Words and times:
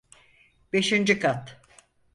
Beşinci 0.73 1.19
kat. 1.19 1.61